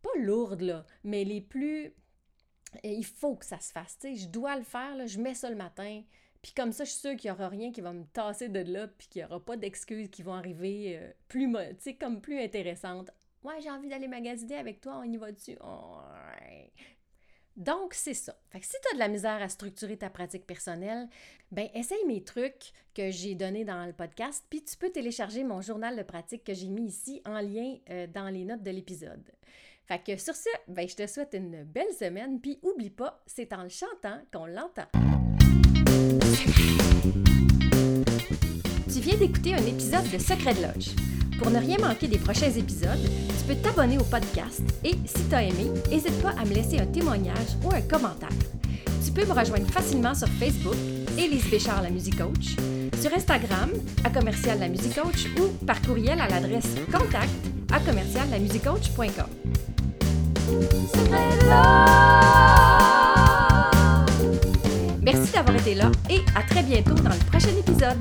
pas 0.00 0.18
lourdes, 0.18 0.62
là, 0.62 0.86
mais 1.02 1.24
les 1.24 1.42
plus. 1.42 1.92
il 2.82 3.04
faut 3.04 3.36
que 3.36 3.44
ça 3.44 3.60
se 3.60 3.70
fasse. 3.70 3.96
sais, 4.00 4.14
je 4.14 4.28
dois 4.28 4.56
le 4.56 4.64
faire, 4.64 4.96
là, 4.96 5.06
je 5.06 5.20
mets 5.20 5.34
ça 5.34 5.50
le 5.50 5.56
matin. 5.56 6.02
Puis 6.44 6.52
comme 6.52 6.72
ça, 6.72 6.84
je 6.84 6.90
suis 6.90 7.00
sûre 7.00 7.16
qu'il 7.16 7.30
n'y 7.30 7.34
aura 7.34 7.48
rien 7.48 7.72
qui 7.72 7.80
va 7.80 7.94
me 7.94 8.04
tasser 8.04 8.50
de 8.50 8.60
là, 8.60 8.86
puis 8.86 9.08
qu'il 9.08 9.22
n'y 9.22 9.24
aura 9.24 9.42
pas 9.42 9.56
d'excuses 9.56 10.10
qui 10.10 10.22
vont 10.22 10.34
arriver 10.34 10.98
euh, 10.98 11.10
plus, 11.26 11.50
tu 11.50 11.58
sais, 11.78 11.94
comme 11.94 12.20
plus 12.20 12.38
intéressantes. 12.38 13.10
Ouais, 13.42 13.62
j'ai 13.62 13.70
envie 13.70 13.88
d'aller 13.88 14.08
magasiner 14.08 14.58
avec 14.58 14.82
toi, 14.82 15.00
on 15.02 15.10
y 15.10 15.16
va 15.16 15.32
dessus. 15.32 15.56
Donc, 17.56 17.94
c'est 17.94 18.12
ça. 18.12 18.36
Fait 18.50 18.60
que 18.60 18.66
si 18.66 18.72
tu 18.72 18.88
as 18.90 18.92
de 18.92 18.98
la 18.98 19.08
misère 19.08 19.40
à 19.40 19.48
structurer 19.48 19.96
ta 19.96 20.10
pratique 20.10 20.46
personnelle, 20.46 21.08
ben 21.50 21.70
essaye 21.72 22.04
mes 22.06 22.22
trucs 22.22 22.72
que 22.92 23.10
j'ai 23.10 23.34
donnés 23.34 23.64
dans 23.64 23.86
le 23.86 23.94
podcast, 23.94 24.44
puis 24.50 24.62
tu 24.62 24.76
peux 24.76 24.90
télécharger 24.90 25.44
mon 25.44 25.62
journal 25.62 25.96
de 25.96 26.02
pratique 26.02 26.44
que 26.44 26.52
j'ai 26.52 26.68
mis 26.68 26.88
ici 26.88 27.22
en 27.24 27.40
lien 27.40 27.78
euh, 27.88 28.06
dans 28.06 28.28
les 28.28 28.44
notes 28.44 28.62
de 28.62 28.70
l'épisode. 28.70 29.30
Fait 29.86 30.02
que 30.04 30.18
sur 30.18 30.36
ce, 30.36 30.50
ben, 30.68 30.86
je 30.86 30.94
te 30.94 31.06
souhaite 31.06 31.32
une 31.32 31.64
belle 31.64 31.94
semaine, 31.98 32.38
puis 32.38 32.58
oublie 32.62 32.90
pas, 32.90 33.22
c'est 33.24 33.54
en 33.54 33.62
le 33.62 33.70
chantant 33.70 34.20
qu'on 34.30 34.44
l'entend. 34.44 34.88
Tu 38.94 39.00
viens 39.00 39.16
d'écouter 39.16 39.54
un 39.54 39.66
épisode 39.66 40.08
de 40.08 40.18
Secret 40.18 40.54
de 40.54 40.62
Lodge. 40.62 40.90
Pour 41.40 41.50
ne 41.50 41.58
rien 41.58 41.78
manquer 41.78 42.06
des 42.06 42.16
prochains 42.16 42.52
épisodes, 42.52 43.00
tu 43.02 43.44
peux 43.44 43.56
t'abonner 43.56 43.98
au 43.98 44.04
podcast 44.04 44.62
et 44.84 44.92
si 45.04 45.28
tu 45.28 45.34
as 45.34 45.42
aimé, 45.42 45.66
n'hésite 45.90 46.22
pas 46.22 46.30
à 46.40 46.44
me 46.44 46.54
laisser 46.54 46.78
un 46.78 46.86
témoignage 46.86 47.56
ou 47.64 47.74
un 47.74 47.80
commentaire. 47.80 48.28
Tu 49.04 49.10
peux 49.10 49.26
me 49.26 49.32
rejoindre 49.32 49.66
facilement 49.66 50.14
sur 50.14 50.28
Facebook, 50.28 50.76
Élise 51.18 51.50
Béchard, 51.50 51.82
la 51.82 51.90
musique 51.90 52.18
coach, 52.18 52.54
sur 53.00 53.12
Instagram, 53.12 53.70
à 54.04 54.10
commercial 54.10 54.60
la 54.60 54.68
musique 54.68 54.94
coach 54.94 55.26
ou 55.40 55.48
par 55.66 55.82
courriel 55.82 56.20
à 56.20 56.28
l'adresse 56.28 56.76
contact 56.86 57.34
à 57.72 57.80
commercial 57.80 58.28
la 58.30 58.38
Merci 65.02 65.32
d'avoir 65.32 65.56
été 65.56 65.74
là 65.74 65.90
et 66.08 66.20
à 66.36 66.42
très 66.44 66.62
bientôt 66.62 66.94
dans 66.94 67.10
le 67.10 67.30
prochain 67.30 67.50
épisode. 67.58 67.98